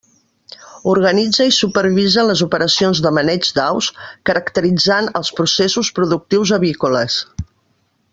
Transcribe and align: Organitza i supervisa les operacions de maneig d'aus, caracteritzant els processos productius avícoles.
Organitza 0.93 1.45
i 1.49 1.53
supervisa 1.57 2.23
les 2.29 2.41
operacions 2.45 3.01
de 3.07 3.11
maneig 3.17 3.49
d'aus, 3.59 3.89
caracteritzant 4.31 5.11
els 5.21 5.31
processos 5.41 5.93
productius 6.01 6.55
avícoles. 6.59 7.19